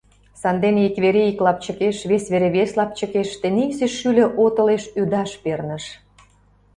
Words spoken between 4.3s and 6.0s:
отылеш ӱдаш перныш.